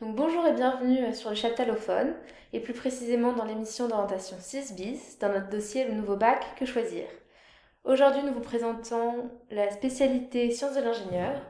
Donc 0.00 0.14
bonjour 0.14 0.46
et 0.46 0.52
bienvenue 0.52 1.12
sur 1.12 1.30
le 1.30 1.34
chaptalophone, 1.34 2.14
et 2.52 2.60
plus 2.60 2.72
précisément 2.72 3.32
dans 3.32 3.44
l'émission 3.44 3.88
d'orientation 3.88 4.36
6 4.38 4.76
bis, 4.76 5.18
dans 5.18 5.28
notre 5.28 5.48
dossier 5.48 5.88
Le 5.88 5.94
nouveau 5.94 6.14
bac, 6.14 6.54
que 6.56 6.64
choisir 6.66 7.02
Aujourd'hui 7.82 8.22
nous 8.22 8.32
vous 8.32 8.40
présentons 8.40 9.28
la 9.50 9.72
spécialité 9.72 10.52
sciences 10.52 10.76
de 10.76 10.82
l'ingénieur, 10.82 11.42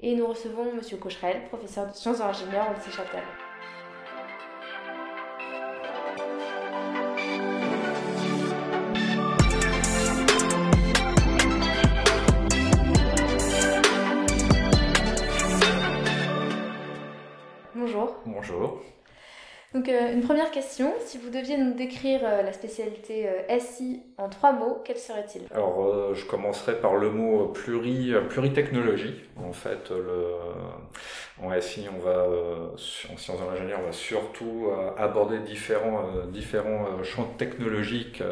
et 0.00 0.14
nous 0.14 0.26
recevons 0.26 0.72
Monsieur 0.72 0.96
Cocherel, 0.96 1.44
professeur 1.48 1.88
de 1.88 1.92
sciences 1.92 2.20
de 2.20 2.22
l'ingénieur 2.22 2.70
au 2.70 2.74
lycée 2.74 2.90
Chaptal. 2.90 3.22
Bonjour. 18.50 18.82
Donc 19.72 19.88
euh, 19.88 20.12
une 20.12 20.22
première 20.22 20.50
question, 20.50 20.92
si 21.06 21.16
vous 21.18 21.30
deviez 21.30 21.56
nous 21.56 21.74
décrire 21.74 22.22
euh, 22.24 22.42
la 22.42 22.52
spécialité 22.52 23.28
euh, 23.28 23.58
SI 23.60 24.02
en 24.18 24.28
trois 24.28 24.52
mots, 24.52 24.82
quels 24.84 24.98
seraient-ils 24.98 25.42
Alors 25.52 26.12
je 26.14 26.24
commencerai 26.26 26.80
par 26.80 26.96
le 26.96 27.10
mot 27.10 27.46
pluri, 27.46 28.12
pluritechnologie. 28.28 29.14
En 29.36 29.52
fait, 29.52 29.90
le, 29.90 30.34
en 31.42 31.60
SI, 31.60 31.86
euh, 32.06 32.68
en 32.68 32.76
sciences 33.16 33.40
de 33.40 33.46
l'ingénieur, 33.46 33.80
on 33.82 33.86
va 33.86 33.92
surtout 33.92 34.68
euh, 34.70 34.90
aborder 34.96 35.38
différents, 35.38 36.06
euh, 36.16 36.26
différents 36.26 37.02
champs 37.02 37.34
technologiques 37.38 38.22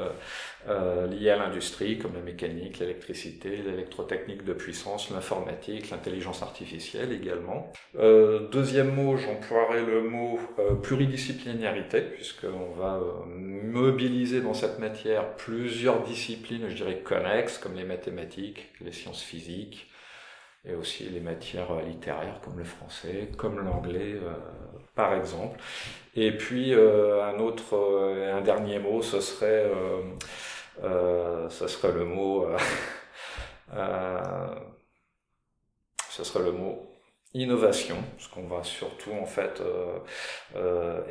liés 1.11 1.31
à 1.31 1.37
l'industrie, 1.37 1.99
comme 1.99 2.13
la 2.15 2.21
mécanique, 2.21 2.79
l'électricité, 2.79 3.63
l'électrotechnique 3.65 4.45
de 4.45 4.53
puissance, 4.53 5.11
l'informatique, 5.11 5.89
l'intelligence 5.91 6.43
artificielle 6.43 7.11
également. 7.11 7.73
deuxième 7.95 8.95
mot, 8.95 9.17
j'emploierai 9.17 9.87
le 9.87 10.03
mot 10.03 10.39
pluridisciplinarité, 10.83 12.03
puisqu'on 12.03 12.79
va 12.79 13.01
mobiliser 13.35 14.43
dans 14.43 14.53
cette 14.53 14.79
matière 14.79 15.37
plusieurs 15.37 16.03
disciplines, 16.03 16.67
je 16.69 16.75
dirais 16.75 16.99
connexes, 16.99 17.57
comme 17.57 17.75
les 17.75 17.85
mathématiques, 17.85 18.69
les 18.83 18.93
sciences 18.93 19.23
physiques, 19.23 19.88
et 20.69 20.75
aussi 20.75 21.05
les 21.05 21.21
matières 21.21 21.71
euh, 21.73 21.83
littéraires 21.83 22.41
comme 22.45 22.59
le 22.59 22.65
français, 22.65 23.31
comme 23.37 23.61
l'anglais 23.61 24.15
euh, 24.15 24.33
par 24.95 25.15
exemple. 25.15 25.59
Et 26.15 26.33
puis 26.37 26.75
euh, 26.75 27.25
un 27.25 27.39
autre, 27.39 27.77
un 28.33 28.41
dernier 28.41 28.79
mot, 28.79 29.03
ce 29.03 29.21
serait, 29.21 29.71
ce 30.83 31.69
serait 31.69 31.93
le 31.93 32.05
mot, 32.05 32.47
ce 36.11 36.25
serait 36.25 36.45
le 36.45 36.53
mot 36.53 36.88
innovation, 37.35 37.97
parce 38.17 38.29
qu'on 38.29 38.47
va 38.47 38.65
surtout 38.65 39.13
en 39.13 39.27
fait 39.27 39.63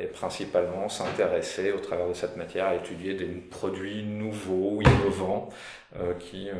et 0.00 0.06
principalement 0.06 0.88
s'intéresser 0.88 1.72
au 1.72 1.78
travers 1.78 2.08
de 2.08 2.12
cette 2.12 2.36
matière 2.36 2.66
à 2.66 2.74
étudier 2.74 3.14
des 3.14 3.26
produits 3.26 4.02
nouveaux, 4.02 4.82
innovants, 4.82 5.48
euh, 5.96 6.12
qui 6.12 6.50
euh, 6.50 6.54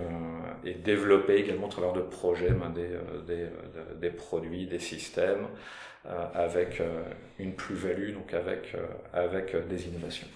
est 0.65 0.83
développé 0.83 1.35
également 1.35 1.67
au 1.67 1.71
travers 1.71 1.93
de 1.93 2.01
projets, 2.01 2.49
ben, 2.49 2.71
des, 2.71 2.95
euh, 3.29 3.95
des, 3.95 4.09
produits, 4.09 4.67
des 4.67 4.79
systèmes, 4.79 5.49
avec 6.35 6.81
une 7.39 7.53
plus-value, 7.53 8.15
donc 8.15 8.33
avec, 8.33 8.75
avec 9.13 9.55
des 9.69 9.89
innovations. 9.89 10.29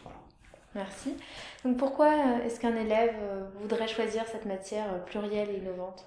Merci. 0.75 1.17
Donc 1.65 1.79
pourquoi 1.79 2.11
est-ce 2.45 2.61
qu'un 2.61 2.77
élève 2.77 3.15
voudrait 3.55 3.89
choisir 3.89 4.25
cette 4.27 4.45
matière 4.45 5.03
plurielle 5.07 5.49
et 5.49 5.57
innovante? 5.57 6.05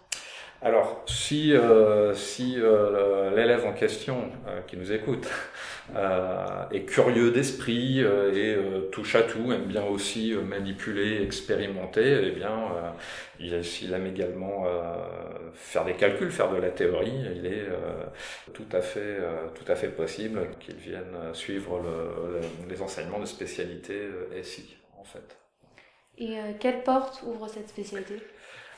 Alors, 0.66 1.04
si, 1.06 1.54
euh, 1.54 2.16
si 2.16 2.56
euh, 2.58 3.30
l'élève 3.36 3.68
en 3.68 3.74
question 3.74 4.32
euh, 4.48 4.62
qui 4.62 4.78
nous 4.78 4.92
écoute 4.92 5.30
est 6.72 6.86
curieux 6.86 7.30
d'esprit 7.30 8.00
et 8.00 8.58
touche 8.92 9.14
à 9.14 9.22
tout, 9.22 9.52
aime 9.52 9.66
bien 9.66 9.84
aussi 9.84 10.34
manipuler, 10.34 11.22
expérimenter, 11.22 12.20
eh 12.24 12.32
bien, 12.32 13.62
s'il 13.62 13.94
aime 13.94 14.08
également 14.08 14.66
faire 15.54 15.86
des 15.86 15.94
calculs, 15.94 16.32
faire 16.32 16.52
de 16.52 16.58
la 16.58 16.72
théorie, 16.72 17.14
il 17.36 17.46
est 17.46 17.68
tout 18.52 18.66
à 18.72 18.82
fait, 18.82 19.20
tout 19.54 19.72
à 19.72 19.76
fait 19.76 19.90
possible 19.90 20.50
qu'il 20.60 20.76
vienne 20.78 21.16
suivre 21.34 21.80
le, 21.80 22.40
le, 22.40 22.68
les 22.68 22.82
enseignements 22.82 23.20
de 23.20 23.26
spécialité 23.26 24.10
SI, 24.42 24.76
en 25.00 25.04
fait. 25.04 25.38
Et 26.18 26.36
quelle 26.60 26.82
porte 26.82 27.22
ouvre 27.28 27.48
cette 27.48 27.70
spécialité? 27.70 28.16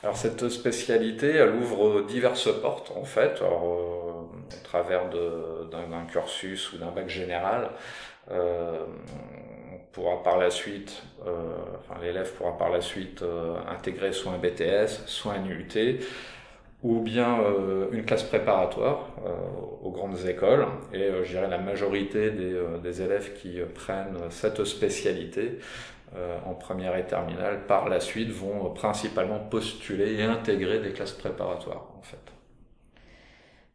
Alors 0.02 0.16
cette 0.16 0.48
spécialité, 0.48 1.34
elle 1.34 1.54
ouvre 1.54 2.02
diverses 2.02 2.50
portes 2.60 2.92
en 2.96 3.04
fait, 3.04 3.38
alors, 3.40 3.64
euh, 3.64 4.56
au 4.56 4.64
travers 4.64 5.08
d'un 5.08 6.04
cursus 6.10 6.72
ou 6.72 6.78
d'un 6.78 6.90
bac 6.90 7.08
général. 7.08 7.70
Euh, 8.30 8.84
pourra 9.92 10.22
par 10.22 10.36
la 10.36 10.50
suite, 10.50 11.02
euh, 11.26 11.32
l'élève 12.00 12.30
pourra 12.34 12.56
par 12.56 12.70
la 12.70 12.80
suite 12.80 13.24
intégrer 13.68 14.12
soit 14.12 14.32
un 14.32 14.38
BTS, 14.38 15.06
soit 15.06 15.32
un 15.32 15.46
UT, 15.46 15.98
ou 16.84 17.00
bien 17.00 17.38
une 17.90 18.04
classe 18.04 18.22
préparatoire 18.22 19.08
aux 19.82 19.90
grandes 19.90 20.24
écoles. 20.28 20.66
Et 20.92 21.08
je 21.24 21.30
dirais 21.30 21.48
la 21.48 21.58
majorité 21.58 22.30
des 22.30 23.02
élèves 23.02 23.32
qui 23.32 23.58
prennent 23.74 24.18
cette 24.30 24.62
spécialité 24.64 25.58
euh, 26.16 26.38
en 26.46 26.54
première 26.54 26.96
et 26.96 27.06
terminale, 27.06 27.66
par 27.66 27.88
la 27.88 28.00
suite, 28.00 28.30
vont 28.30 28.70
principalement 28.74 29.38
postuler 29.40 30.14
et 30.14 30.24
intégrer 30.24 30.80
des 30.80 30.92
classes 30.92 31.12
préparatoires, 31.12 31.88
en 31.98 32.02
fait. 32.02 32.18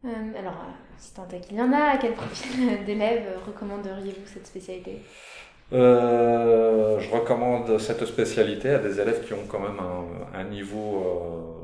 Euh, 0.06 0.10
alors, 0.38 0.66
si 0.98 1.14
tant 1.14 1.28
est 1.30 1.40
qu'il 1.42 1.58
y 1.58 1.62
en 1.62 1.72
a, 1.74 1.92
à 1.94 1.98
quel 1.98 2.14
profil 2.14 2.84
d'élèves 2.86 3.40
recommanderiez-vous 3.46 4.28
cette 4.28 4.48
spécialité? 4.48 5.02
Euh, 5.72 7.00
Je 7.00 7.10
recommande 7.10 7.80
cette 7.80 8.06
spécialité 8.06 8.70
à 8.70 8.80
des 8.80 9.00
élèves 9.00 9.26
qui 9.26 9.34
ont 9.34 9.46
quand 9.48 9.60
même 9.60 9.80
un, 9.80 10.40
un 10.40 10.44
niveau 10.44 11.04
euh, 11.04 11.62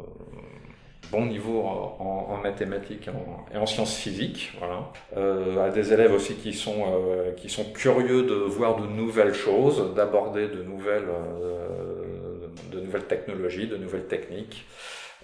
bon 1.11 1.25
niveau 1.25 1.61
en, 1.63 2.37
mathématiques 2.41 3.09
et 3.53 3.57
en, 3.57 3.65
sciences 3.65 3.95
physiques, 3.95 4.53
voilà. 4.59 4.91
Euh, 5.17 5.67
à 5.67 5.69
des 5.69 5.91
élèves 5.93 6.13
aussi 6.13 6.35
qui 6.35 6.53
sont 6.53 6.85
euh, 6.87 7.31
qui 7.33 7.49
sont 7.49 7.65
curieux 7.73 8.23
de 8.23 8.35
voir 8.35 8.77
de 8.77 8.87
nouvelles 8.87 9.33
choses, 9.33 9.93
d'aborder 9.95 10.47
de 10.47 10.63
nouvelles 10.63 11.09
euh, 11.09 12.47
de 12.71 12.79
nouvelles 12.79 13.05
technologies, 13.05 13.67
de 13.67 13.77
nouvelles 13.77 14.07
techniques, 14.07 14.65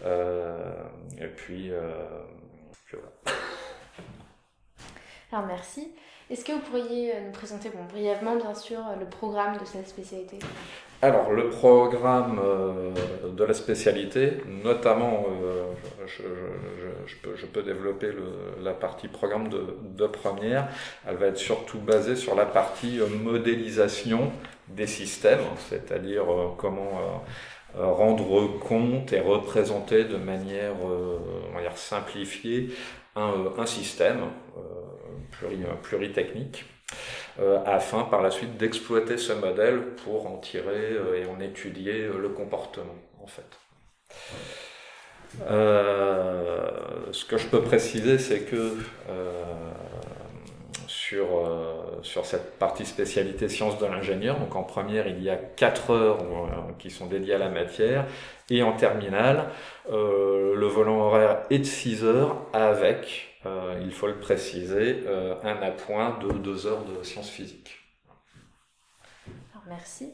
euh, 0.04 0.74
et 1.20 1.28
puis, 1.28 1.72
voilà. 2.92 3.38
Alors 5.32 5.46
merci. 5.48 5.92
Est-ce 6.30 6.44
que 6.44 6.54
vous 6.54 6.60
pourriez 6.60 7.14
nous 7.22 7.32
présenter 7.32 7.70
brièvement, 7.90 8.36
bien 8.36 8.56
sûr, 8.56 8.80
le 9.00 9.06
programme 9.06 9.58
de 9.58 9.66
cette 9.66 9.88
spécialité? 9.88 10.40
Alors, 11.06 11.32
le 11.32 11.50
programme 11.50 12.40
euh, 12.44 12.92
de 13.30 13.44
la 13.44 13.54
spécialité, 13.54 14.38
notamment, 14.64 15.26
euh, 15.44 15.66
je, 16.08 17.46
peux, 17.46 17.62
développer 17.62 18.10
la 18.64 18.74
partie 18.74 19.08
programme 19.08 19.48
de, 19.50 20.08
première, 20.08 20.68
elle 21.08 21.18
va 21.18 21.28
être 21.28 21.38
surtout 21.38 21.78
basée 21.78 22.16
sur 22.16 22.34
la 22.34 22.46
partie 22.46 23.00
euh, 23.00 23.08
modélisation 23.08 24.32
des 24.68 24.88
systèmes, 24.88 25.46
c'est-à-dire 25.70 26.26
comment 26.58 27.24
rendre 27.76 28.58
compte 28.58 29.14
et 29.14 29.20
représenter 29.20 30.06
de 30.06 30.18
manière, 30.18 30.74
simplifiée 31.76 32.72
un, 33.16 33.66
système 33.68 34.22
pluri, 35.30 35.60
pluritechnique 35.84 36.66
euh, 37.40 37.60
afin 37.66 38.04
par 38.04 38.22
la 38.22 38.32
suite 38.32 38.56
d'exploiter 38.56 39.18
ce 39.18 39.34
modèle 39.34 39.82
pour 40.04 40.28
en 40.28 40.38
tirer 40.38 40.94
euh, 40.94 41.22
et 41.22 41.26
en 41.28 41.42
étudier 41.42 42.04
euh, 42.04 42.18
le 42.18 42.30
comportement 42.30 42.96
en 43.22 43.28
fait. 43.28 43.44
Ce 47.12 47.26
que 47.26 47.38
je 47.38 47.48
peux 47.48 47.62
préciser, 47.62 48.18
c'est 48.20 48.42
que 48.42 48.78
sur, 50.88 51.28
sur 52.04 52.26
cette 52.26 52.58
partie 52.58 52.86
spécialité 52.86 53.50
sciences 53.50 53.78
de 53.78 53.86
l'ingénieur, 53.86 54.40
donc 54.40 54.56
en 54.56 54.64
première, 54.64 55.08
il 55.08 55.22
y 55.22 55.30
a 55.30 55.36
4 55.36 55.92
heures 55.92 56.20
qui 56.80 56.90
sont 56.90 57.08
dédiées 57.08 57.34
à 57.34 57.38
la 57.38 57.50
matière, 57.50 58.06
et 58.50 58.64
en 58.64 58.72
terminale, 58.74 59.50
le 59.92 60.68
volant 60.68 61.00
horaire 61.08 61.40
est 61.50 61.60
de 61.60 61.66
6 61.66 62.06
heures 62.06 62.38
avec 62.54 63.35
euh, 63.46 63.80
il 63.82 63.92
faut 63.92 64.08
le 64.08 64.20
préciser, 64.20 65.04
euh, 65.06 65.36
un 65.44 65.62
appoint 65.62 66.18
de 66.20 66.32
deux 66.34 66.68
heures 66.68 66.84
de 66.86 67.04
sciences 67.04 67.30
physiques. 67.30 67.78
Merci. 69.68 70.14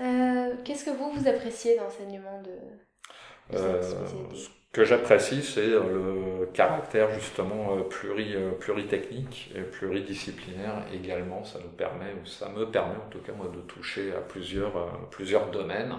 Euh, 0.00 0.54
Qu'est-ce 0.64 0.84
que 0.84 0.90
vous, 0.90 1.10
vous 1.12 1.28
appréciez 1.28 1.76
dans 1.76 1.84
l'enseignement 1.84 2.42
de, 2.42 3.56
de 3.56 3.58
cette 3.58 3.84
spécialité? 3.84 4.36
Ce 4.36 4.48
que 4.72 4.84
j'apprécie, 4.84 5.42
c'est 5.42 5.68
le 5.68 6.50
caractère 6.52 7.10
justement 7.14 7.80
pluri, 7.84 8.34
pluritechnique 8.60 9.50
et 9.54 9.62
pluridisciplinaire 9.62 10.84
également. 10.92 11.42
Ça 11.44 11.58
nous 11.60 11.70
permet, 11.70 12.12
ou 12.22 12.26
ça 12.26 12.50
me 12.50 12.70
permet 12.70 12.96
en 12.96 13.08
tout 13.08 13.20
cas 13.20 13.32
moi 13.32 13.48
de 13.48 13.62
toucher 13.62 14.12
à 14.12 14.20
plusieurs, 14.20 15.08
plusieurs 15.08 15.50
domaines, 15.50 15.94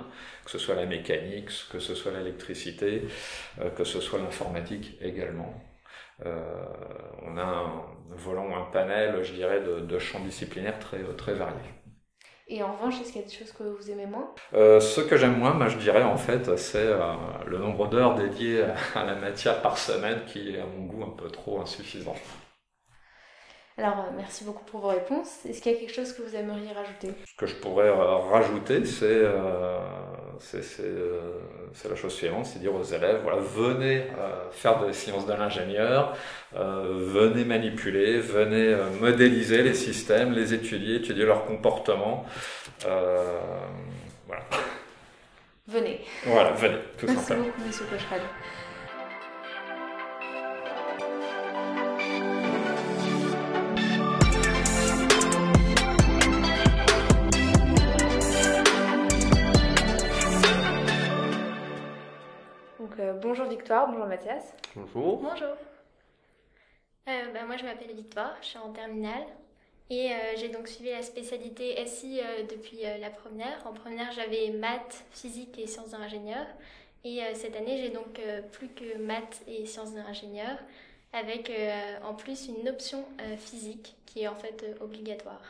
que 0.46 0.52
ce 0.52 0.60
soit 0.60 0.76
la 0.76 0.86
mécanique, 0.86 1.50
que 1.72 1.80
ce 1.80 1.96
soit 1.96 2.12
l'électricité, 2.12 3.08
que 3.76 3.84
ce 3.84 4.00
soit 4.00 4.20
l'informatique 4.20 4.96
également. 5.02 5.60
On 6.26 7.38
a 7.38 7.44
un 7.44 7.84
volant, 8.10 8.56
un 8.58 8.66
panel, 8.72 9.24
je 9.24 9.34
dirais, 9.34 9.62
de, 9.62 9.80
de 9.82 10.00
champs 10.00 10.20
disciplinaires 10.20 10.80
très, 10.80 11.04
très 11.18 11.34
variés. 11.34 11.74
Et 12.48 12.64
en 12.64 12.72
revanche, 12.74 13.02
est-ce 13.02 13.12
qu'il 13.12 13.22
y 13.22 13.24
a 13.26 13.28
des 13.28 13.34
choses 13.34 13.52
que 13.52 13.64
vous 13.64 13.92
aimez 13.92 14.06
moins? 14.06 14.34
Euh, 14.54 14.80
Ce 14.80 15.02
que 15.02 15.18
j'aime 15.18 15.38
moins, 15.38 15.54
moi, 15.54 15.68
je 15.68 15.78
dirais 15.78 16.04
en 16.04 16.18
fait, 16.18 16.58
c'est 16.58 16.78
euh, 16.78 17.14
le 17.46 17.58
nombre 17.58 17.88
d'heures 17.90 18.16
dédiées 18.16 18.64
à 18.96 19.04
la 19.04 19.16
matière 19.16 19.62
par 19.62 19.78
semaine 19.78 20.24
qui 20.26 20.56
est 20.56 20.60
à 20.62 20.66
mon 20.66 20.86
goût 20.86 21.04
un 21.04 21.10
peu 21.16 21.30
trop 21.30 21.60
insuffisant. 21.62 22.16
Alors, 23.78 24.00
euh, 24.00 24.12
merci 24.16 24.44
beaucoup 24.44 24.64
pour 24.66 24.82
vos 24.82 24.88
réponses. 24.90 25.46
Est-ce 25.46 25.62
qu'il 25.62 25.72
y 25.72 25.76
a 25.76 25.80
quelque 25.80 25.94
chose 25.94 26.14
que 26.14 26.22
vous 26.22 26.36
aimeriez 26.36 26.72
rajouter? 26.74 27.14
Ce 27.26 27.36
que 27.36 27.46
je 27.46 27.56
pourrais 27.56 27.90
euh, 27.90 28.16
rajouter, 28.18 28.84
c'est 28.86 29.06
euh, 29.06 29.87
c'est 30.40 31.90
la 31.90 31.96
chose 31.96 32.14
suivante, 32.14 32.46
c'est 32.46 32.60
dire 32.60 32.74
aux 32.74 32.84
élèves, 32.84 33.20
voilà, 33.24 33.40
venez 33.40 34.04
faire 34.52 34.86
des 34.86 34.94
sciences 34.94 35.26
de 35.26 35.34
l'ingénieur, 35.34 36.16
venez 36.54 37.46
manipuler, 37.46 38.20
venez 38.20 38.76
modéliser 39.00 39.64
les 39.64 39.74
systèmes, 39.74 40.34
les 40.34 40.54
étudier, 40.54 40.98
étudier 40.98 41.26
leur 41.26 41.46
comportement. 41.46 42.26
voilà. 42.84 44.44
Venez. 45.68 46.00
Voilà, 46.26 46.52
venez, 46.52 46.78
tout 46.98 47.08
Merci 47.08 47.26
simplement. 47.26 47.48
beaucoup, 47.48 47.68
Monsieur 47.68 47.86
Cocherel. 47.86 48.22
Victoire, 63.58 63.88
bonjour 63.88 64.06
Mathias. 64.06 64.54
Bonjour. 64.76 65.18
Bonjour. 65.18 65.56
Euh, 67.10 67.34
bah, 67.34 67.40
moi, 67.48 67.58
je 67.58 67.64
m'appelle 67.64 67.96
Victoire, 67.96 68.36
je 68.42 68.50
suis 68.50 68.58
en 68.60 68.72
terminale. 68.72 69.26
Et 69.90 70.12
euh, 70.12 70.16
j'ai 70.36 70.50
donc 70.50 70.68
suivi 70.68 70.92
la 70.92 71.02
spécialité 71.02 71.84
SI 71.88 72.20
euh, 72.20 72.44
depuis 72.44 72.86
euh, 72.86 73.00
la 73.00 73.10
première. 73.10 73.66
En 73.66 73.74
première, 73.74 74.12
j'avais 74.12 74.52
maths, 74.52 75.04
physique 75.12 75.58
et 75.58 75.66
sciences 75.66 75.90
de 75.90 75.98
l'ingénieur. 75.98 76.46
Et 77.04 77.24
euh, 77.24 77.34
cette 77.34 77.56
année, 77.56 77.78
j'ai 77.78 77.90
donc 77.90 78.20
euh, 78.20 78.42
plus 78.52 78.68
que 78.68 78.98
maths 79.00 79.42
et 79.48 79.66
sciences 79.66 79.94
de 79.94 80.00
l'ingénieur, 80.00 80.58
avec 81.12 81.50
euh, 81.50 81.98
en 82.04 82.14
plus 82.14 82.50
une 82.50 82.70
option 82.70 83.06
euh, 83.22 83.38
physique 83.38 83.96
qui 84.06 84.22
est 84.22 84.28
en 84.28 84.36
fait 84.36 84.64
euh, 84.64 84.84
obligatoire. 84.84 85.42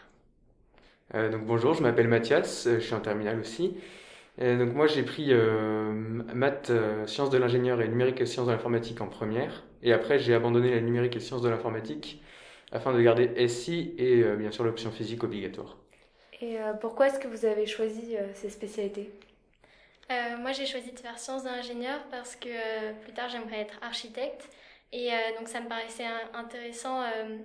Euh, 1.14 1.30
donc 1.30 1.42
bonjour, 1.44 1.74
je 1.74 1.84
m'appelle 1.84 2.08
Mathias, 2.08 2.68
euh, 2.68 2.80
je 2.80 2.86
suis 2.86 2.94
en 2.94 3.02
terminale 3.02 3.40
aussi. 3.40 3.76
Et 4.40 4.56
donc 4.56 4.74
moi 4.74 4.88
j'ai 4.88 5.04
pris 5.04 5.28
euh, 5.32 5.92
maths, 6.34 6.70
euh, 6.70 7.08
sciences 7.08 7.30
de 7.30 7.38
l'ingénieur 7.38 7.82
et 7.82 7.88
numérique 7.88 8.22
et 8.22 8.26
sciences 8.26 8.48
de 8.48 8.52
l'informatique 8.52 9.02
en 9.02 9.08
première. 9.08 9.64
Et 9.84 9.94
après 9.94 10.20
j'ai 10.20 10.34
abandonné 10.34 10.72
la 10.72 10.82
numérique 10.82 11.16
et 11.16 11.20
sciences 11.20 11.42
de 11.42 11.50
l'informatique 11.50 12.22
afin 12.72 12.94
de 12.94 13.02
garder 13.02 13.48
SI 13.48 13.96
et 13.98 14.22
euh, 14.24 14.36
bien 14.36 14.52
sûr 14.52 14.64
l'option 14.64 14.92
physique 14.92 15.24
obligatoire. 15.24 15.78
Et 16.42 16.60
euh, 16.60 16.74
pourquoi 16.74 17.08
est-ce 17.08 17.20
que 17.20 17.28
vous 17.28 17.46
avez 17.46 17.66
choisi 17.66 18.16
euh, 18.16 18.28
ces 18.34 18.50
spécialités? 18.50 19.12
Euh, 20.12 20.38
moi, 20.38 20.52
j'ai 20.52 20.66
choisi 20.66 20.92
de 20.92 21.00
faire 21.00 21.18
sciences 21.20 21.44
de 21.44 21.50
l'ingénieur 21.50 22.00
parce 22.12 22.36
que 22.36 22.48
euh, 22.48 22.94
plus 23.02 23.14
tard, 23.14 23.30
j'aimerais 23.30 23.62
être 23.62 23.78
architecte. 23.82 24.50
Et 24.94 25.12
euh, 25.12 25.16
donc, 25.38 25.48
ça 25.50 25.60
me 25.60 25.68
paraissait 25.68 26.06
intéressant 26.34 27.02
euh, 27.02 27.38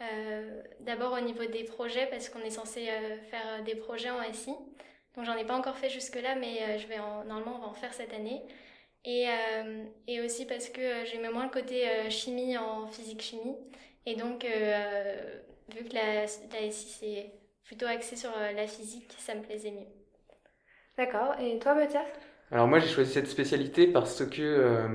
euh, 0.00 0.62
d'abord 0.80 1.12
au 1.12 1.20
niveau 1.20 1.44
des 1.44 1.64
projets 1.64 2.06
parce 2.06 2.28
qu'on 2.28 2.40
est 2.40 2.50
censé 2.50 2.88
euh, 2.88 3.18
faire 3.30 3.62
des 3.64 3.74
projets 3.74 4.10
en 4.10 4.22
SI. 4.32 4.52
J'en 5.24 5.36
ai 5.36 5.44
pas 5.44 5.56
encore 5.56 5.76
fait 5.78 5.88
jusque-là, 5.90 6.34
mais 6.36 6.62
euh, 6.62 6.78
je 6.78 6.86
vais 6.86 6.98
en, 6.98 7.24
normalement, 7.24 7.56
on 7.56 7.60
va 7.60 7.66
en 7.68 7.74
faire 7.74 7.92
cette 7.94 8.12
année. 8.12 8.42
Et, 9.04 9.28
euh, 9.28 9.84
et 10.06 10.20
aussi 10.20 10.46
parce 10.46 10.68
que 10.70 10.80
euh, 10.80 11.04
j'aimais 11.06 11.30
moins 11.30 11.44
le 11.44 11.50
côté 11.50 11.88
euh, 11.88 12.10
chimie 12.10 12.56
en 12.58 12.86
physique-chimie. 12.88 13.56
Et 14.06 14.16
donc, 14.16 14.44
euh, 14.44 15.40
vu 15.74 15.84
que 15.84 15.94
la, 15.94 16.22
la 16.22 16.70
SI, 16.70 16.88
c'est 16.88 17.32
plutôt 17.64 17.86
axé 17.86 18.16
sur 18.16 18.30
euh, 18.36 18.52
la 18.52 18.66
physique, 18.66 19.12
ça 19.18 19.34
me 19.34 19.42
plaisait 19.42 19.70
mieux. 19.72 19.86
D'accord. 20.98 21.34
Et 21.40 21.58
toi 21.58 21.74
Mathias? 21.74 22.06
Alors 22.50 22.66
moi 22.66 22.78
j'ai 22.78 22.88
choisi 22.88 23.12
cette 23.12 23.26
spécialité 23.28 23.86
parce 23.86 24.24
que 24.24 24.40
euh, 24.42 24.88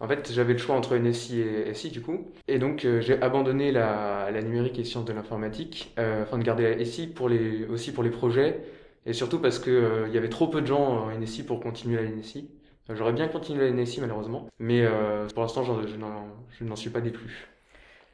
en 0.00 0.08
fait 0.08 0.30
j'avais 0.32 0.52
le 0.52 0.58
choix 0.58 0.76
entre 0.76 0.96
NSI 0.96 1.40
et 1.40 1.74
SI 1.74 1.90
du 1.90 2.00
coup. 2.02 2.32
Et 2.46 2.58
donc 2.58 2.84
euh, 2.84 3.00
j'ai 3.00 3.20
abandonné 3.20 3.72
la, 3.72 4.30
la 4.30 4.42
numérique 4.42 4.78
et 4.78 4.84
sciences 4.84 5.04
de 5.04 5.12
l'informatique 5.12 5.92
euh, 5.98 6.22
afin 6.22 6.38
de 6.38 6.44
garder 6.44 6.62
la 6.74 6.84
SI 6.84 7.08
pour 7.08 7.28
les, 7.28 7.64
aussi 7.66 7.92
pour 7.92 8.04
les 8.04 8.10
projets 8.10 8.60
et 9.08 9.12
surtout 9.14 9.40
parce 9.40 9.58
que 9.58 9.70
euh, 9.70 10.08
il 10.08 10.14
y 10.14 10.18
avait 10.18 10.28
trop 10.28 10.48
peu 10.48 10.60
de 10.62 10.66
gens 10.66 10.80
en 11.06 11.10
NSI 11.10 11.44
pour 11.44 11.60
continuer 11.60 11.96
la 11.96 12.08
NSI. 12.08 12.50
Euh, 12.90 12.96
J'aurais 12.96 13.12
bien 13.14 13.28
continué 13.28 13.64
la 13.64 13.70
NSI 13.72 14.00
malheureusement, 14.00 14.48
mais 14.60 14.82
euh, 14.84 15.26
pour 15.28 15.42
l'instant 15.42 15.64
je 15.64 16.64
n'en 16.64 16.76
suis 16.76 16.90
pas 16.90 17.00
des 17.00 17.10
plus. 17.10 17.48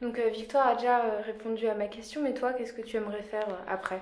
Donc 0.01 0.19
euh, 0.19 0.29
Victoire 0.29 0.67
a 0.67 0.75
déjà 0.75 1.03
euh, 1.05 1.21
répondu 1.21 1.67
à 1.67 1.75
ma 1.75 1.87
question, 1.87 2.21
mais 2.21 2.33
toi, 2.33 2.53
qu'est-ce 2.53 2.71
que 2.73 2.81
tu 2.81 2.95
aimerais 2.97 3.23
faire 3.23 3.49
euh, 3.49 3.57
après? 3.67 4.01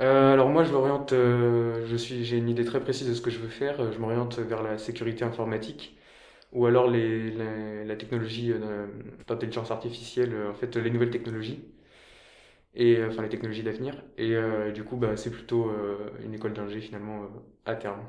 Euh, 0.00 0.32
alors 0.32 0.48
moi 0.50 0.64
je 0.64 0.72
m'oriente, 0.72 1.12
euh, 1.12 1.86
je 1.86 1.94
suis, 1.96 2.24
j'ai 2.24 2.36
une 2.38 2.48
idée 2.48 2.64
très 2.64 2.80
précise 2.80 3.08
de 3.08 3.14
ce 3.14 3.20
que 3.20 3.30
je 3.30 3.38
veux 3.38 3.48
faire. 3.48 3.80
Euh, 3.80 3.92
Je 3.92 3.98
m'oriente 3.98 4.38
vers 4.38 4.62
la 4.62 4.76
sécurité 4.78 5.24
informatique 5.24 5.96
ou 6.52 6.66
alors 6.66 6.88
les, 6.90 7.30
les- 7.30 7.84
la 7.84 7.96
technologie 7.96 8.52
euh, 8.52 8.86
d'intelligence 9.28 9.70
artificielle, 9.72 10.34
euh, 10.34 10.50
en 10.50 10.54
fait 10.54 10.76
les 10.76 10.90
nouvelles 10.90 11.10
technologies 11.10 11.64
et 12.74 12.96
euh, 12.98 13.08
enfin 13.10 13.22
les 13.22 13.28
technologies 13.28 13.62
d'avenir. 13.62 14.02
Et 14.18 14.34
euh, 14.34 14.72
du 14.72 14.84
coup 14.84 14.96
bah 14.96 15.16
c'est 15.16 15.30
plutôt 15.30 15.68
euh, 15.70 16.10
une 16.24 16.34
école 16.34 16.52
d'ingé 16.54 16.80
finalement 16.80 17.24
euh, 17.24 17.26
à 17.66 17.74
terme. 17.76 18.02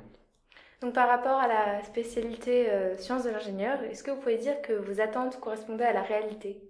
Donc 0.81 0.93
par 0.93 1.09
rapport 1.09 1.37
à 1.39 1.47
la 1.47 1.83
spécialité 1.83 2.69
euh, 2.71 2.97
sciences 2.97 3.23
de 3.23 3.29
l'ingénieur, 3.29 3.81
est-ce 3.83 4.03
que 4.03 4.11
vous 4.11 4.21
pouvez 4.21 4.37
dire 4.37 4.61
que 4.61 4.73
vos 4.73 5.01
attentes 5.01 5.39
correspondaient 5.41 5.83
à 5.85 5.93
la 5.93 6.01
réalité? 6.01 6.61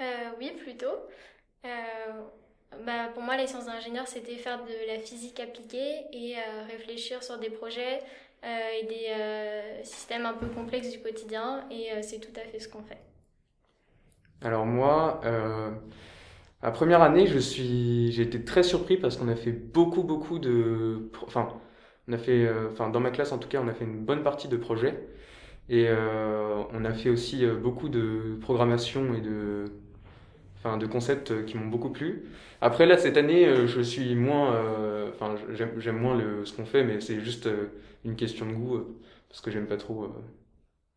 Euh, 0.00 0.30
oui, 0.38 0.52
plutôt. 0.62 0.86
Euh, 1.64 1.68
bah, 2.84 3.08
pour 3.14 3.22
moi, 3.22 3.36
les 3.36 3.46
sciences 3.46 3.66
d'ingénieur, 3.66 4.06
c'était 4.08 4.36
faire 4.36 4.64
de 4.64 4.88
la 4.88 4.98
physique 5.00 5.40
appliquée 5.40 6.06
et 6.12 6.36
euh, 6.38 6.64
réfléchir 6.68 7.22
sur 7.22 7.38
des 7.38 7.50
projets 7.50 8.00
euh, 8.44 8.70
et 8.80 8.84
des 8.86 9.06
euh, 9.10 9.84
systèmes 9.84 10.26
un 10.26 10.34
peu 10.34 10.48
complexes 10.48 10.90
du 10.90 11.00
quotidien. 11.00 11.66
Et 11.70 11.92
euh, 11.92 12.02
c'est 12.02 12.20
tout 12.20 12.38
à 12.40 12.44
fait 12.44 12.60
ce 12.60 12.68
qu'on 12.68 12.82
fait. 12.82 13.00
Alors 14.40 14.66
moi, 14.66 15.20
à 16.62 16.70
première 16.72 17.02
année, 17.02 17.26
je 17.26 17.38
suis, 17.38 18.10
j'ai 18.12 18.22
été 18.22 18.44
très 18.44 18.62
surpris 18.62 18.96
parce 18.96 19.16
qu'on 19.16 19.28
a 19.28 19.36
fait 19.36 19.52
beaucoup, 19.52 20.02
beaucoup 20.02 20.38
de, 20.38 21.10
enfin, 21.26 21.48
on 22.08 22.12
a 22.12 22.18
fait, 22.18 22.46
euh, 22.46 22.70
enfin, 22.72 22.88
dans 22.90 23.00
ma 23.00 23.10
classe 23.10 23.32
en 23.32 23.38
tout 23.38 23.48
cas, 23.48 23.60
on 23.62 23.68
a 23.68 23.74
fait 23.74 23.84
une 23.84 24.04
bonne 24.04 24.22
partie 24.22 24.48
de 24.48 24.56
projets 24.56 25.08
et 25.68 25.86
euh, 25.88 26.62
on 26.72 26.84
a 26.84 26.92
fait 26.94 27.10
aussi 27.10 27.44
euh, 27.44 27.56
beaucoup 27.56 27.88
de 27.88 28.38
programmation 28.40 29.14
et 29.14 29.20
de, 29.20 29.66
enfin, 30.58 30.78
de 30.78 30.86
concepts 30.86 31.30
euh, 31.32 31.44
qui 31.44 31.56
m'ont 31.58 31.68
beaucoup 31.68 31.90
plu. 31.90 32.24
Après 32.60 32.86
là, 32.86 32.98
cette 32.98 33.16
année, 33.16 33.66
je 33.66 33.80
suis 33.82 34.14
moins, 34.16 34.54
euh, 34.54 35.10
enfin, 35.10 35.36
j'aime, 35.52 35.98
moins 35.98 36.16
le, 36.16 36.44
ce 36.44 36.54
qu'on 36.56 36.66
fait, 36.66 36.84
mais 36.84 37.00
c'est 37.00 37.20
juste 37.20 37.48
une 38.04 38.16
question 38.16 38.46
de 38.46 38.52
goût 38.52 38.80
parce 39.28 39.40
que 39.40 39.50
j'aime 39.50 39.66
pas 39.66 39.76
trop 39.76 40.08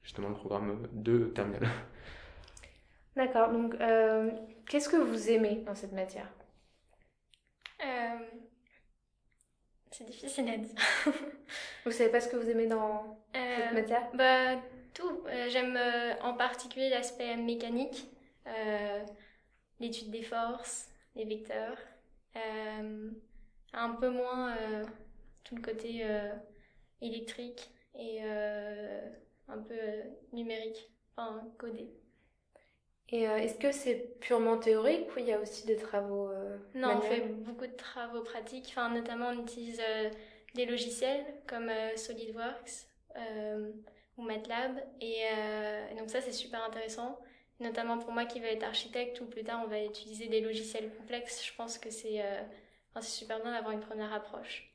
justement 0.04 0.30
le 0.30 0.36
programme 0.36 0.88
de 0.94 1.26
terminale. 1.36 1.68
D'accord, 3.16 3.52
donc 3.52 3.76
euh, 3.80 4.32
qu'est-ce 4.68 4.90
que 4.90 4.98
vous 4.98 5.30
aimez 5.30 5.64
dans 5.66 5.76
cette 5.76 5.94
matière? 5.94 6.28
Euh, 7.84 8.42
c'est 9.92 10.06
difficile 10.06 10.50
à 10.50 10.58
dire. 10.58 10.76
Vous 11.86 11.92
savez 11.92 12.10
pas 12.10 12.22
ce 12.22 12.28
que 12.30 12.36
vous 12.38 12.50
aimez 12.50 12.68
dans 12.68 13.18
cette 13.56 13.72
Euh, 13.72 13.74
matière? 13.74 14.04
Bah, 14.14 14.56
tout. 14.94 15.24
J'aime 15.50 15.78
en 16.22 16.34
particulier 16.34 16.90
l'aspect 16.90 17.36
mécanique, 17.38 18.08
l'étude 19.80 20.12
des 20.12 20.24
forces, 20.24 20.88
des 21.16 21.26
vecteurs. 21.26 21.78
Un 23.74 23.90
peu 24.00 24.10
moins 24.10 24.56
tout 25.44 25.56
le 25.56 25.62
côté 25.62 26.06
électrique 27.02 27.70
et 27.96 28.22
un 28.24 29.58
peu 29.68 29.76
numérique, 30.34 30.90
enfin 31.16 31.44
codé. 31.58 31.90
Et 33.12 33.28
euh, 33.28 33.38
est-ce 33.38 33.58
que 33.58 33.72
c'est 33.72 34.20
purement 34.22 34.58
théorique 34.58 35.14
ou 35.16 35.20
il 35.20 35.26
y 35.26 35.34
a 35.34 35.40
aussi 35.40 35.66
des 35.66 35.76
travaux 35.76 36.30
euh, 36.30 36.58
Non, 36.76 36.98
on 36.98 37.02
fait 37.02 37.22
beaucoup 37.28 37.68
de 37.68 37.76
travaux 37.76 38.22
pratiques. 38.22 38.68
Enfin, 38.70 38.90
notamment, 38.90 39.30
on 39.30 39.42
utilise 39.42 39.82
euh, 39.82 40.10
des 40.56 40.66
logiciels 40.66 41.26
comme 41.46 41.70
euh, 41.70 41.96
SolidWorks 41.98 42.88
ou 44.18 44.22
MATLAB. 44.24 44.82
Et, 45.02 45.24
et 45.92 45.96
donc 46.00 46.10
ça, 46.10 46.22
c'est 46.22 46.32
super 46.32 46.64
intéressant. 46.64 47.20
Notamment 47.60 47.98
pour 47.98 48.12
moi 48.12 48.26
qui 48.26 48.40
vais 48.40 48.54
être 48.54 48.64
architecte 48.64 49.20
ou 49.22 49.26
plus 49.26 49.44
tard, 49.44 49.62
on 49.66 49.70
va 49.70 49.84
utiliser 49.84 50.28
des 50.28 50.42
logiciels 50.42 50.90
complexes. 50.96 51.46
Je 51.46 51.54
pense 51.56 51.78
que 51.78 51.90
c'est 51.90 52.22
enfin, 52.90 53.02
c'est 53.02 53.20
super 53.20 53.42
bien 53.42 53.52
d'avoir 53.52 53.74
une 53.74 53.82
première 53.82 54.14
approche. 54.14 54.71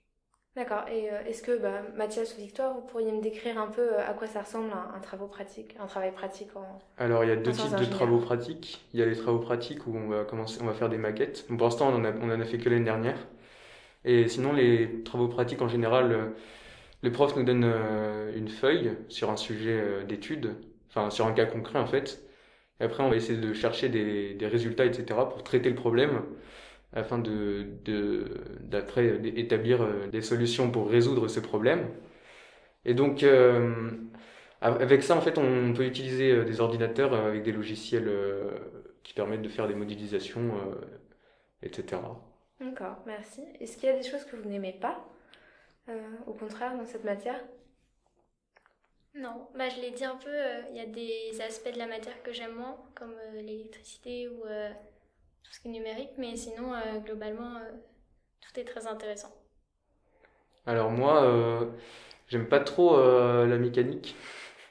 D'accord, 0.57 0.85
et 0.91 1.11
euh, 1.13 1.21
est-ce 1.29 1.43
que 1.43 1.59
bah, 1.59 1.83
Mathias 1.97 2.35
ou 2.35 2.41
Victoire, 2.41 2.73
vous 2.73 2.81
pourriez 2.81 3.13
me 3.13 3.21
décrire 3.21 3.59
un 3.59 3.67
peu 3.67 3.83
euh, 3.83 4.09
à 4.09 4.15
quoi 4.15 4.27
ça 4.27 4.41
ressemble 4.41 4.71
un, 4.73 4.97
un 4.97 5.01
travail 5.01 5.29
pratique, 5.29 5.77
un 5.79 5.85
travail 5.85 6.13
pratique 6.13 6.49
en... 6.57 6.79
Alors, 6.97 7.25
il 7.25 7.29
y 7.29 7.31
a 7.31 7.37
deux 7.37 7.53
types 7.53 7.77
de 7.77 7.85
travaux 7.85 8.19
pratiques. 8.19 8.83
Il 8.95 9.01
y 9.01 9.03
a 9.03 9.07
les 9.07 9.17
travaux 9.17 9.39
pratiques 9.39 9.87
où 9.87 9.95
on 9.95 10.09
va 10.09 10.25
commencer, 10.25 10.59
on 10.63 10.65
va 10.65 10.73
faire 10.73 10.89
des 10.89 10.97
maquettes. 10.97 11.47
Donc, 11.51 11.59
pour 11.59 11.67
l'instant, 11.67 11.91
on 11.91 11.97
en 11.97 12.05
a, 12.07 12.13
on 12.23 12.31
en 12.31 12.41
a 12.41 12.45
fait 12.47 12.57
que 12.57 12.71
l'année 12.71 12.87
dernière. 12.87 13.19
Et 14.07 14.29
sinon, 14.29 14.55
les 14.55 15.03
travaux 15.03 15.29
pratiques, 15.29 15.61
en 15.61 15.69
général, 15.69 16.13
euh, 16.13 16.29
le 17.03 17.13
prof 17.13 17.37
nous 17.37 17.45
donne 17.45 17.71
une 18.35 18.49
feuille 18.49 18.93
sur 19.09 19.31
un 19.31 19.37
sujet 19.37 20.05
d'étude, 20.09 20.55
enfin, 20.89 21.11
sur 21.11 21.27
un 21.27 21.33
cas 21.33 21.45
concret, 21.45 21.79
en 21.79 21.87
fait. 21.87 22.27
Et 22.81 22.85
après, 22.85 23.03
on 23.03 23.11
va 23.11 23.17
essayer 23.17 23.39
de 23.39 23.53
chercher 23.53 23.91
des, 23.91 24.33
des 24.33 24.47
résultats, 24.47 24.87
etc., 24.87 25.05
pour 25.31 25.43
traiter 25.45 25.69
le 25.69 25.75
problème, 25.75 26.23
afin 26.93 27.19
de, 27.19 27.67
de, 27.85 28.45
d'après 28.61 29.21
établir 29.37 29.83
euh, 29.83 30.07
des 30.09 30.23
solutions 30.23 30.71
pour 30.71 30.89
résoudre 30.89 31.29
ce 31.29 31.41
problème. 31.41 31.89
Et 32.85 32.95
donc, 32.95 33.23
euh, 33.23 33.91
avec 34.61 35.03
ça, 35.03 35.17
en 35.17 35.21
fait, 35.21 35.39
on 35.39 35.73
peut 35.75 35.85
utiliser 35.87 36.33
euh, 36.33 36.45
des 36.45 36.61
ordinateurs 36.61 37.15
avec 37.15 37.43
des 37.43 37.53
logiciels 37.53 38.11
qui 39.03 39.15
permettent 39.15 39.43
de 39.43 39.49
faire 39.49 39.69
des 39.69 39.75
modélisations, 39.75 40.53
etc. 41.63 42.03
D'accord, 42.61 42.97
merci. 43.07 43.43
Est-ce 43.61 43.77
qu'il 43.77 43.89
y 43.89 43.93
a 43.93 43.97
des 43.97 44.09
choses 44.09 44.25
que 44.25 44.37
vous 44.37 44.49
n'aimez 44.49 44.73
pas, 44.73 45.05
au 46.27 46.33
contraire, 46.33 46.77
dans 46.77 46.87
cette 46.87 47.05
matière? 47.05 47.41
Non, 49.17 49.49
bah, 49.55 49.69
je 49.71 49.81
l'ai 49.81 49.93
dit 49.93 50.05
un 50.05 50.17
peu, 50.17 50.29
euh, 50.29 50.61
il 50.71 50.77
y 50.77 50.81
a 50.81 50.87
des 50.87 51.41
aspects 51.41 51.73
de 51.73 51.79
la 51.79 51.87
matière 51.87 52.23
que 52.23 52.33
j'aime 52.33 52.55
moins, 52.55 52.77
comme 52.95 53.15
euh, 53.15 53.41
l'électricité 53.41 54.29
ou 54.29 54.45
euh, 54.45 54.71
tout 55.47 55.53
ce 55.53 55.61
qui 55.61 55.69
est 55.69 55.73
numérique, 55.73 56.11
mais 56.19 56.35
sinon, 56.37 56.73
globalement, 57.05 57.61
tout 58.41 58.61
est 58.61 58.65
très 58.65 58.87
intéressant. 58.87 59.33
Alors 60.67 60.91
moi, 60.91 61.71
j'aime 62.29 62.49
pas 62.49 62.61
trop 62.61 62.97
la 62.99 63.57
mécanique, 63.57 64.17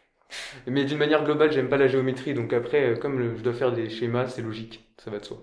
mais 0.67 0.83
d'une 0.83 0.97
manière 0.97 1.23
globale, 1.23 1.51
j'aime 1.51 1.69
pas 1.69 1.77
la 1.77 1.87
géométrie, 1.87 2.33
donc 2.33 2.51
après, 2.51 2.99
comme 2.99 3.37
je 3.37 3.41
dois 3.41 3.53
faire 3.53 3.71
des 3.71 3.89
schémas, 3.89 4.27
c'est 4.27 4.41
logique, 4.41 4.85
ça 4.97 5.09
va 5.11 5.19
de 5.19 5.25
soi. 5.25 5.37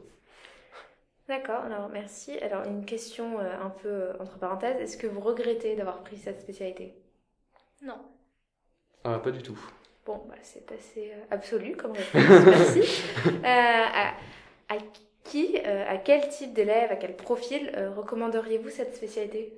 D'accord, 1.29 1.65
alors 1.65 1.89
merci. 1.89 2.37
Alors 2.41 2.65
une 2.67 2.85
question 2.85 3.39
un 3.39 3.71
peu 3.71 4.11
entre 4.21 4.39
parenthèses, 4.39 4.81
est-ce 4.81 4.99
que 4.99 5.07
vous 5.07 5.21
regrettez 5.21 5.77
d'avoir 5.77 6.03
pris 6.03 6.19
cette 6.19 6.41
spécialité? 6.41 6.95
Non. 7.83 7.99
Ah, 9.05 9.19
pas 9.19 9.31
du 9.31 9.43
tout. 9.43 9.59
Bon, 10.05 10.21
bah, 10.29 10.35
c'est 10.43 10.71
assez 10.73 11.12
euh, 11.12 11.25
absolu 11.31 11.77
comme 11.77 11.93
réponse, 11.93 12.12
merci. 12.47 12.81
Euh, 13.27 13.45
à, 13.45 14.15
qui, 15.25 15.59
euh, 15.64 15.85
à 15.88 15.99
quel 15.99 16.29
type 16.29 16.52
d'élève, 16.52 16.91
à 16.91 16.97
quel 16.97 17.17
profil 17.17 17.71
recommanderiez-vous 17.97 18.71
cette 18.71 18.95
spécialité? 18.97 19.57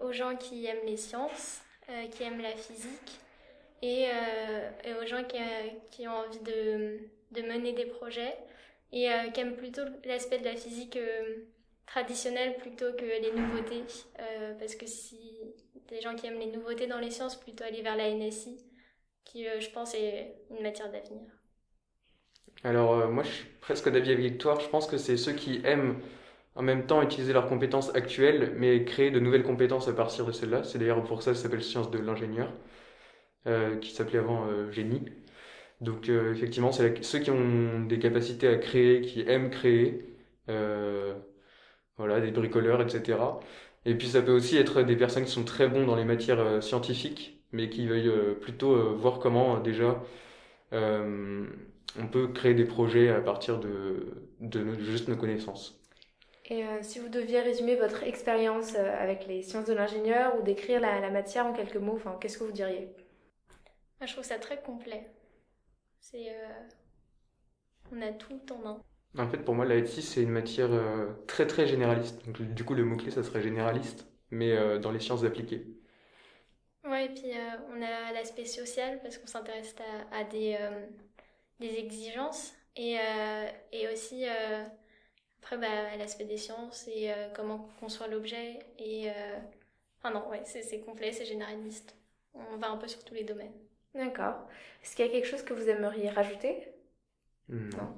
Aux 0.00 0.12
gens 0.12 0.34
qui 0.36 0.64
aiment 0.64 0.86
les 0.86 0.96
sciences, 0.96 1.60
qui 2.12 2.22
aiment 2.22 2.40
la 2.40 2.56
physique 2.56 3.20
et, 3.82 4.06
aux 5.02 5.04
gens 5.06 5.22
qui, 5.90 6.08
ont 6.08 6.12
envie 6.12 6.38
de, 6.38 7.00
de, 7.32 7.42
mener 7.42 7.72
des 7.72 7.84
projets 7.84 8.34
et 8.92 9.10
qui 9.34 9.40
aiment 9.40 9.56
plutôt 9.56 9.82
l'aspect 10.06 10.38
de 10.38 10.46
la 10.46 10.56
physique 10.56 10.98
traditionnelle 11.84 12.56
plutôt 12.56 12.94
que 12.94 13.04
les 13.04 13.30
nouveautés. 13.32 13.84
parce 14.58 14.74
que 14.74 14.86
si 14.86 15.36
des 15.88 16.00
gens 16.00 16.14
qui 16.14 16.26
aiment 16.26 16.38
les 16.38 16.46
nouveautés 16.46 16.86
dans 16.86 16.98
les 16.98 17.10
sciences, 17.10 17.36
plutôt 17.36 17.64
aller 17.64 17.82
vers 17.82 17.96
la 17.96 18.10
NSI, 18.10 18.58
qui, 19.24 19.46
euh, 19.46 19.60
je 19.60 19.70
pense, 19.70 19.94
est 19.94 20.34
une 20.50 20.62
matière 20.62 20.90
d'avenir. 20.90 21.22
Alors, 22.64 22.94
euh, 22.94 23.08
moi, 23.08 23.22
je 23.22 23.30
suis 23.30 23.46
presque 23.60 23.88
d'avis 23.90 24.12
avec 24.12 24.24
Victoire. 24.24 24.60
Je 24.60 24.68
pense 24.68 24.86
que 24.86 24.96
c'est 24.96 25.16
ceux 25.16 25.32
qui 25.32 25.60
aiment 25.64 25.96
en 26.54 26.62
même 26.62 26.86
temps 26.86 27.02
utiliser 27.02 27.32
leurs 27.32 27.48
compétences 27.48 27.94
actuelles, 27.94 28.54
mais 28.56 28.84
créer 28.84 29.10
de 29.10 29.20
nouvelles 29.20 29.42
compétences 29.44 29.88
à 29.88 29.92
partir 29.92 30.26
de 30.26 30.32
celles-là. 30.32 30.64
C'est 30.64 30.78
d'ailleurs 30.78 31.02
pour 31.04 31.22
ça 31.22 31.32
que 31.32 31.36
ça 31.36 31.44
s'appelle 31.44 31.62
science 31.62 31.90
de 31.90 31.98
l'ingénieur, 31.98 32.52
euh, 33.46 33.76
qui 33.76 33.90
s'appelait 33.92 34.18
avant 34.18 34.46
génie. 34.72 35.04
Donc, 35.80 36.08
effectivement, 36.08 36.72
c'est 36.72 37.04
ceux 37.04 37.18
qui 37.20 37.30
ont 37.30 37.80
des 37.84 37.98
capacités 37.98 38.48
à 38.48 38.56
créer, 38.56 39.02
qui 39.02 39.20
aiment 39.28 39.50
créer, 39.50 40.06
voilà, 41.98 42.20
des 42.20 42.30
bricoleurs, 42.30 42.80
etc. 42.82 43.18
Et 43.86 43.94
puis 43.94 44.08
ça 44.08 44.20
peut 44.20 44.32
aussi 44.32 44.56
être 44.58 44.82
des 44.82 44.96
personnes 44.96 45.24
qui 45.24 45.30
sont 45.30 45.44
très 45.44 45.68
bons 45.68 45.86
dans 45.86 45.96
les 45.96 46.04
matières 46.04 46.40
euh, 46.40 46.60
scientifiques, 46.60 47.40
mais 47.52 47.70
qui 47.70 47.86
veuillent 47.86 48.08
euh, 48.08 48.34
plutôt 48.34 48.74
euh, 48.74 48.94
voir 48.96 49.20
comment 49.20 49.58
déjà 49.60 50.02
on 51.98 52.06
peut 52.06 52.28
créer 52.28 52.54
des 52.54 52.64
projets 52.64 53.08
à 53.08 53.20
partir 53.20 53.58
de, 53.58 54.30
de, 54.40 54.74
juste 54.80 55.08
nos 55.08 55.16
connaissances. 55.16 55.80
Et 56.48 56.62
si 56.82 57.00
vous 57.00 57.08
deviez 57.08 57.40
résumer 57.40 57.74
votre 57.74 58.04
expérience 58.04 58.76
avec 58.76 59.26
les 59.26 59.42
sciences 59.42 59.64
de 59.64 59.72
l'ingénieur 59.72 60.38
ou 60.38 60.42
décrire 60.42 60.80
la, 60.80 61.00
la, 61.00 61.10
matière 61.10 61.44
en 61.44 61.52
quelques 61.52 61.76
mots, 61.76 61.96
enfin, 61.96 62.16
qu'est-ce 62.20 62.38
que 62.38 62.44
vous 62.44 62.52
diriez? 62.52 62.88
Je 64.00 64.12
trouve 64.12 64.24
ça 64.24 64.38
très 64.38 64.62
complet. 64.62 65.10
C'est, 65.98 66.36
on 67.92 68.00
a 68.00 68.12
tout 68.12 68.40
en 68.52 68.68
un. 68.68 68.82
En 69.18 69.28
fait, 69.28 69.38
pour 69.38 69.54
moi, 69.54 69.64
la 69.64 69.84
6 69.84 70.02
c'est 70.02 70.22
une 70.22 70.30
matière 70.30 70.72
euh, 70.72 71.12
très 71.26 71.46
très 71.46 71.66
généraliste. 71.66 72.24
Donc, 72.26 72.42
du 72.42 72.64
coup, 72.64 72.74
le 72.74 72.84
mot-clé, 72.84 73.10
ça 73.10 73.22
serait 73.22 73.42
généraliste, 73.42 74.06
mais 74.30 74.52
euh, 74.52 74.78
dans 74.78 74.90
les 74.90 75.00
sciences 75.00 75.24
appliquées. 75.24 75.66
Ouais, 76.84 77.06
et 77.06 77.08
puis 77.08 77.32
euh, 77.32 77.56
on 77.70 77.82
a 77.82 78.12
l'aspect 78.12 78.44
social 78.44 79.00
parce 79.02 79.18
qu'on 79.18 79.26
s'intéresse 79.26 79.74
à, 80.12 80.24
des, 80.24 80.56
des, 81.60 81.78
exigences 81.78 82.54
et, 82.76 82.98
et 83.72 83.88
aussi 83.88 84.24
après 85.42 85.56
bah, 85.56 85.96
l'aspect 85.98 86.24
des 86.24 86.36
sciences 86.36 86.88
et 86.88 87.10
comment 87.34 87.68
construire 87.80 88.10
l'objet. 88.10 88.58
Et 88.78 89.10
enfin, 89.98 90.12
non, 90.12 90.28
ouais, 90.28 90.42
c'est 90.44 90.80
complet, 90.80 91.12
c'est 91.12 91.24
généraliste. 91.24 91.96
On 92.34 92.56
va 92.56 92.68
un 92.68 92.76
peu 92.76 92.88
sur 92.88 93.04
tous 93.04 93.14
les 93.14 93.24
domaines. 93.24 93.54
D'accord. 93.94 94.46
Est-ce 94.82 94.94
qu'il 94.94 95.06
y 95.06 95.08
a 95.08 95.12
quelque 95.12 95.26
chose 95.26 95.42
que 95.42 95.54
vous 95.54 95.68
aimeriez 95.68 96.10
rajouter? 96.10 96.68
Non. 97.48 97.96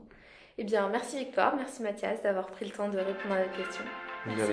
Eh 0.58 0.64
bien, 0.64 0.88
merci 0.88 1.18
Victoire, 1.18 1.56
merci 1.56 1.82
Mathias 1.82 2.22
d'avoir 2.22 2.46
pris 2.46 2.64
le 2.64 2.72
temps 2.72 2.88
de 2.88 2.98
répondre 2.98 3.34
à 3.34 3.40
la 3.40 3.48
question. 3.48 3.84
Merci. 4.26 4.52